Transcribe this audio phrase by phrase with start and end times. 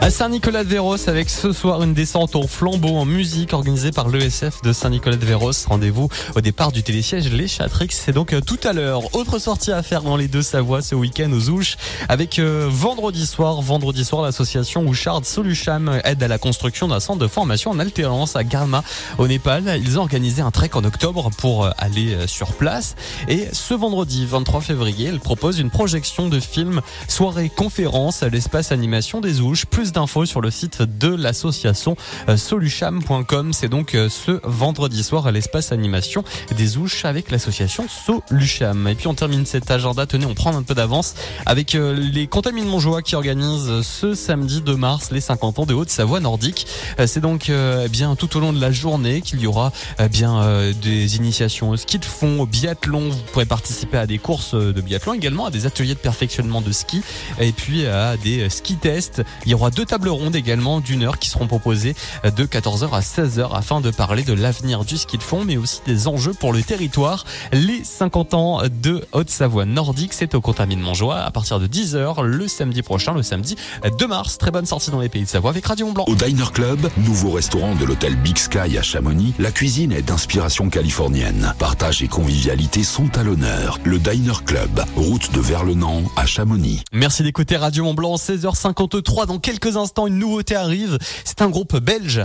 [0.00, 4.72] À Saint-Nicolas-de-Véros avec ce soir une descente au flambeau en musique organisée par l'ESF de
[4.72, 5.66] Saint-Nicolas-de-Véros.
[5.66, 7.88] Rendez-vous au départ du télésiège Les Chatrix.
[7.90, 9.14] C'est donc euh, tout à l'heure.
[9.14, 11.76] Autre sortie à faire dans les deux Savoies ce week-end aux Ouches
[12.08, 13.60] avec euh, vendredi soir.
[13.60, 18.36] Vendredi soir, l'association Ouchard Solucham aide à la construction d'un centre de formation en alternance
[18.36, 18.82] à Garma
[19.18, 19.80] au Népal.
[19.82, 22.96] Ils ont organisé un trek en octobre pour euh, aller sur place.
[23.28, 28.72] Et ce vendredi 23 février, ils proposent une projection de film soirée conférence à l'espace
[28.72, 29.66] animation des Ouches.
[29.66, 31.96] Plus d'infos sur le site de l'association
[32.28, 33.52] euh, solucham.com.
[33.52, 36.24] C'est donc euh, ce vendredi soir à l'espace animation
[36.56, 38.88] des Ouches avec l'association Solucham.
[38.88, 40.06] Et puis on termine cet agenda.
[40.06, 41.14] Tenez, on prend un peu d'avance
[41.46, 45.74] avec euh, les Contamines Montjoie qui organisent ce samedi 2 mars les 50 ans de
[45.74, 46.66] Haute-Savoie nordique.
[47.06, 50.70] C'est donc eh bien tout au long de la journée qu'il y aura eh bien
[50.82, 53.08] des initiations au ski de fond, au biathlon.
[53.08, 56.72] Vous pourrez participer à des courses de biathlon également, à des ateliers de perfectionnement de
[56.72, 57.02] ski
[57.38, 59.22] et puis à des ski tests.
[59.44, 62.90] Il y aura deux deux tables rondes également d'une heure qui seront proposées de 14h
[62.92, 66.34] à 16h afin de parler de l'avenir du ski de fond mais aussi des enjeux
[66.34, 67.24] pour le territoire.
[67.50, 72.46] Les 50 ans de Haute-Savoie nordique, c'est au Contamine Montjoie à partir de 10h le
[72.46, 73.56] samedi prochain, le samedi
[73.98, 74.36] 2 mars.
[74.36, 77.30] Très bonne sortie dans les pays de Savoie avec Radio Mont Au Diner Club, nouveau
[77.30, 81.54] restaurant de l'hôtel Big Sky à Chamonix, la cuisine est d'inspiration californienne.
[81.58, 83.78] Partage et convivialité sont à l'honneur.
[83.84, 86.82] Le Diner Club, route de Verlenan à Chamonix.
[86.92, 90.98] Merci d'écouter Radio Mont Blanc, 16h53 dans quelques instants, une nouveauté arrive.
[91.24, 92.22] C'est un groupe belge.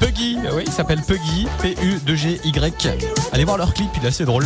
[0.00, 2.88] Puggy, oui, il s'appelle Puggy, P-U-G-Y.
[3.32, 4.44] Allez voir leur clip, il est assez drôle.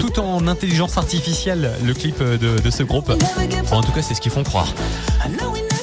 [0.00, 3.12] Tout en intelligence artificielle, le clip de, ce groupe.
[3.70, 4.72] en tout cas, c'est ce qu'ils font croire.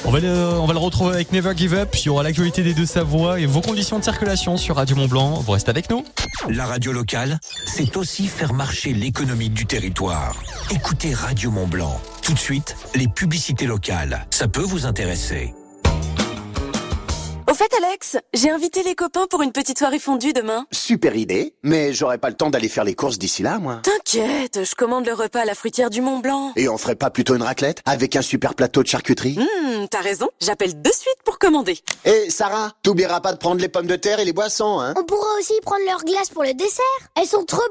[0.06, 1.96] On va, le, retrouver avec Never Give Up.
[1.96, 5.08] Il y aura l'actualité des deux Savoies et vos conditions de circulation sur Radio Mont
[5.08, 5.30] Blanc.
[5.40, 6.04] Vous restez avec nous.
[6.48, 10.36] La radio locale, c'est aussi faire marcher l'économie du territoire.
[10.70, 11.98] Écoutez Radio Mont Blanc.
[12.22, 14.26] Tout de suite, les publicités locales.
[14.30, 15.54] Ça peut vous intéresser.
[17.54, 20.66] Au fait, Alex, j'ai invité les copains pour une petite soirée fondue demain.
[20.72, 23.80] Super idée, mais j'aurai pas le temps d'aller faire les courses d'ici là, moi.
[23.84, 26.50] T'inquiète, je commande le repas à la fruitière du Mont Blanc.
[26.56, 29.38] Et on ferait pas plutôt une raclette avec un super plateau de charcuterie?
[29.38, 31.78] Hum, t'as raison, j'appelle de suite pour commander.
[32.04, 34.92] Et Sarah, t'oublieras pas de prendre les pommes de terre et les boissons, hein?
[34.96, 36.82] On pourra aussi prendre leurs glaces pour le dessert.
[37.14, 37.62] Elles sont trop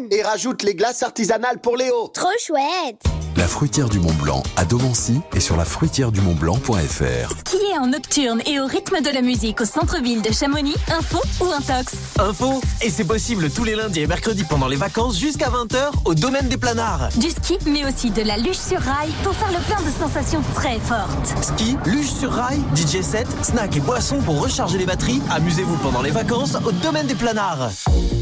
[0.00, 0.08] bonnes.
[0.10, 2.08] Et rajoute les glaces artisanales pour Léo.
[2.08, 3.04] Trop chouette.
[3.36, 7.47] La fruitière du Mont Blanc à Domancy et sur la fruitière du Mont Blanc.fr.
[7.80, 11.94] En nocturne et au rythme de la musique au centre-ville de Chamonix, info ou intox
[12.18, 16.14] Info Et c'est possible tous les lundis et mercredis pendant les vacances jusqu'à 20h au
[16.14, 17.08] domaine des planards.
[17.16, 20.42] Du ski, mais aussi de la luge sur rail pour faire le plein de sensations
[20.54, 21.34] très fortes.
[21.40, 25.22] Ski, luge sur rail, DJ set, snack et boissons pour recharger les batteries.
[25.30, 27.70] Amusez-vous pendant les vacances au domaine des planards.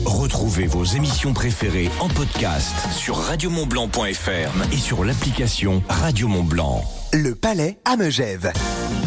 [0.05, 6.85] Retrouvez vos émissions préférées en podcast sur radiomontblanc.fr et sur l'application Radio Mont Blanc.
[7.17, 8.53] Le Palais à Megève,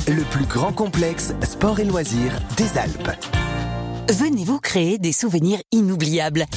[0.07, 3.11] le plus grand complexe sport et loisirs des Alpes.
[4.09, 6.47] Venez-vous créer des souvenirs inoubliables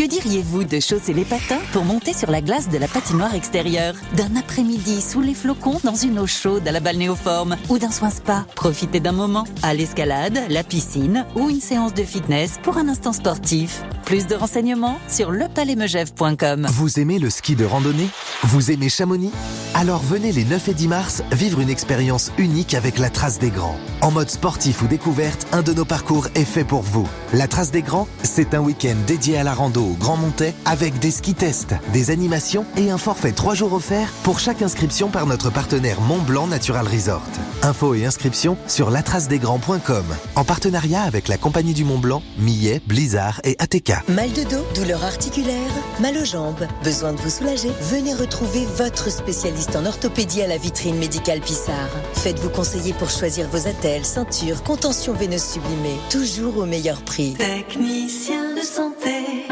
[0.00, 3.94] que diriez-vous de chausser les patins pour monter sur la glace de la patinoire extérieure?
[4.16, 8.08] D'un après-midi sous les flocons dans une eau chaude à la balnéoforme Ou d'un soin
[8.08, 8.46] spa?
[8.56, 13.12] Profitez d'un moment à l'escalade, la piscine ou une séance de fitness pour un instant
[13.12, 13.82] sportif.
[14.06, 16.66] Plus de renseignements sur lepalaismegève.com.
[16.70, 18.08] Vous aimez le ski de randonnée?
[18.44, 19.30] Vous aimez Chamonix
[19.74, 23.50] Alors venez les 9 et 10 mars vivre une expérience unique avec la Trace des
[23.50, 23.76] Grands.
[24.00, 27.06] En mode sportif ou découverte, un de nos parcours est fait pour vous.
[27.34, 30.98] La Trace des Grands, c'est un week-end dédié à la rando au Grand Montais avec
[30.98, 35.26] des ski tests, des animations et un forfait 3 jours offert pour chaque inscription par
[35.26, 37.22] notre partenaire Mont Blanc Natural Resort.
[37.62, 40.04] Infos et inscriptions sur latracedesgrands.com
[40.36, 44.08] en partenariat avec la Compagnie du Mont Blanc, Millet, Blizzard et ATK.
[44.08, 45.70] Mal de dos, douleur articulaire,
[46.00, 47.70] mal aux jambes, besoin de vous soulager?
[47.82, 51.90] Venez retrouver votre spécialiste en orthopédie à la vitrine médicale Pissard.
[52.14, 57.34] Faites-vous conseiller pour choisir vos attelles, ceintures, contention veineuse sublimée, toujours au meilleur prix.
[57.34, 59.46] Technicien de santé.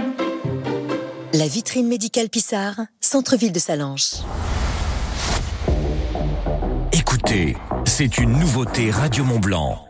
[1.34, 4.22] La vitrine médicale Pissard, centre-ville de Salange.
[6.92, 7.56] Écoutez,
[7.98, 9.88] c'est une nouveauté Radio Mont Blanc.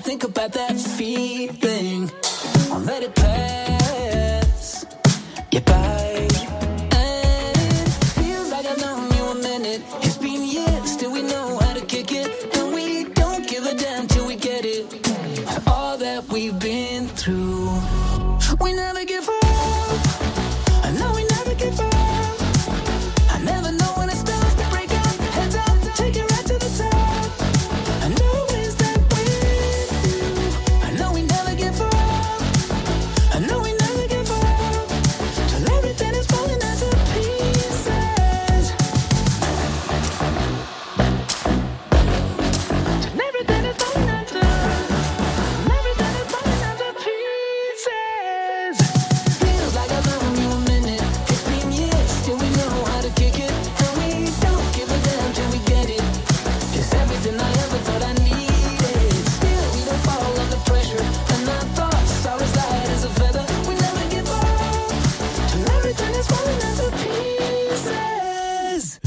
[0.00, 2.10] you think about that feeling,
[2.72, 4.86] I'll let it pass
[5.50, 5.99] you by.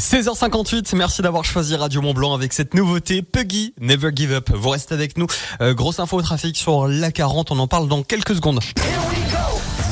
[0.03, 4.49] 16h58, merci d'avoir choisi Radio Mont Blanc avec cette nouveauté Puggy Never Give Up.
[4.53, 5.27] Vous restez avec nous.
[5.61, 8.59] Euh, grosse info au trafic sur la 40, on en parle dans quelques secondes.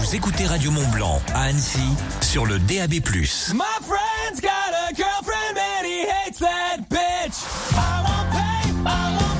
[0.02, 1.80] Vous écoutez Radio Mont Blanc à Annecy
[2.20, 2.92] sur le DAB+.
[2.92, 7.46] My friend's got a girlfriend and he hates that bitch.
[7.72, 9.32] I won't pay, I won't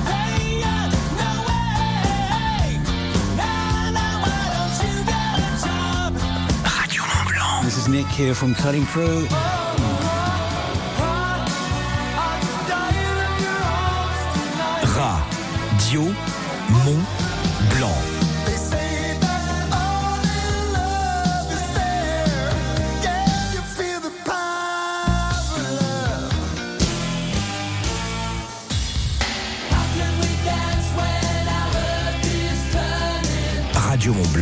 [7.62, 9.28] This is Nick here from Cutting Crew.
[15.92, 16.04] Bio
[16.86, 17.21] Mont